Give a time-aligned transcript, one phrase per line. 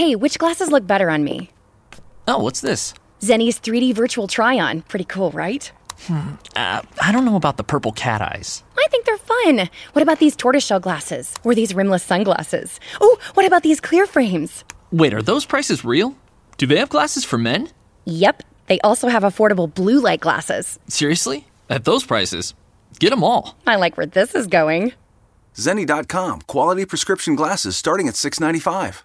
[0.00, 1.50] Hey, which glasses look better on me?
[2.26, 2.94] Oh, what's this?
[3.20, 4.80] Zenny's 3D virtual try on.
[4.88, 5.70] Pretty cool, right?
[6.06, 6.36] Hmm.
[6.56, 8.64] Uh, I don't know about the purple cat eyes.
[8.78, 9.68] I think they're fun.
[9.92, 11.34] What about these tortoiseshell glasses?
[11.44, 12.80] Or these rimless sunglasses?
[12.98, 14.64] Oh, what about these clear frames?
[14.90, 16.16] Wait, are those prices real?
[16.56, 17.68] Do they have glasses for men?
[18.06, 20.78] Yep, they also have affordable blue light glasses.
[20.88, 21.46] Seriously?
[21.68, 22.54] At those prices?
[22.98, 23.54] Get them all.
[23.66, 24.94] I like where this is going.
[25.56, 29.04] Zenni.com, quality prescription glasses starting at 695.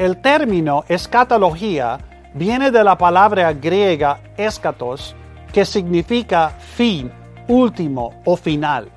[0.00, 1.98] El término escatología
[2.32, 5.14] viene de la palabra griega escatos,
[5.52, 7.12] que significa fin,
[7.48, 8.88] último o final.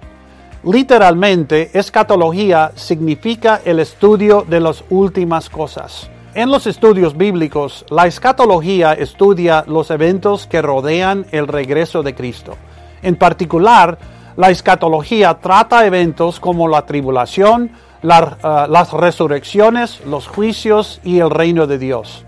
[0.63, 6.09] Literalmente, escatología significa el estudio de las últimas cosas.
[6.35, 12.55] En los estudios bíblicos, la escatología estudia los eventos que rodean el regreso de Cristo.
[13.01, 13.97] En particular,
[14.38, 17.71] la escatología trata eventos como la tribulación,
[18.03, 22.25] uh, las resurrecciones, los juicios y el reino de Dios.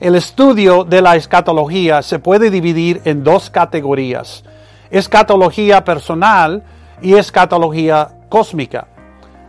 [0.00, 4.44] El estudio de la escatología se puede dividir en dos categorías,
[4.90, 6.62] escatología personal
[7.02, 8.86] y escatología cósmica.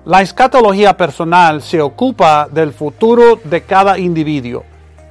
[0.05, 4.63] La escatología personal se ocupa del futuro de cada individuo.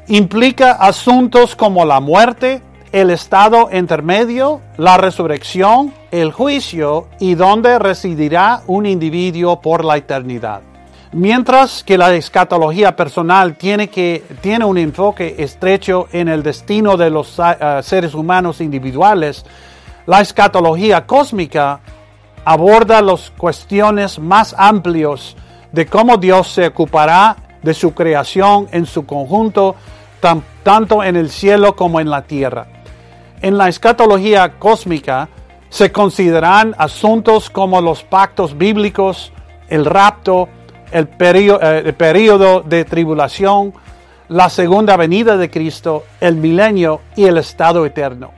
[0.09, 8.63] Implica asuntos como la muerte, el estado intermedio, la resurrección, el juicio y dónde residirá
[8.67, 10.63] un individuo por la eternidad.
[11.13, 17.11] Mientras que la escatología personal tiene, que, tiene un enfoque estrecho en el destino de
[17.11, 19.45] los ah, seres humanos individuales,
[20.07, 21.81] la escatología cósmica
[22.45, 25.37] aborda las cuestiones más amplios
[25.73, 29.77] de cómo Dios se ocupará de su creación en su conjunto,
[30.21, 32.67] tan- tanto en el cielo como en la tierra.
[33.41, 35.29] En la escatología cósmica
[35.69, 39.33] se consideran asuntos como los pactos bíblicos,
[39.69, 40.49] el rapto,
[40.93, 43.75] el período, el período de tribulación,
[44.29, 48.38] la segunda venida de Cristo, el milenio y el estado eterno.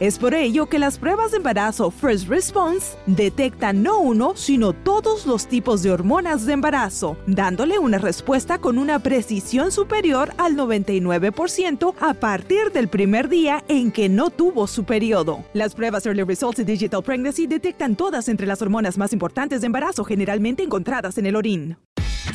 [0.00, 5.26] Es por ello que las pruebas de embarazo First Response detectan no uno, sino todos
[5.26, 11.94] los tipos de hormonas de embarazo, dándole una respuesta con una precisión superior al 99%
[11.98, 15.44] a partir del primer día en que no tuvo su periodo.
[15.52, 19.66] Las pruebas Early Results y Digital Pregnancy detectan todas entre las hormonas más importantes de
[19.66, 21.76] embarazo generalmente encontradas en el orín.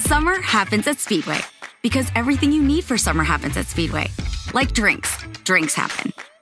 [0.06, 1.40] Summer happens at Speedway
[1.82, 4.08] because everything you need for summer happens at Speedway.
[4.54, 6.13] Like drinks, drinks happen.